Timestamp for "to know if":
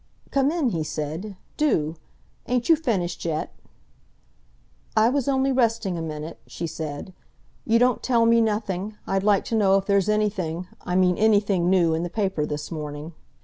9.45-9.85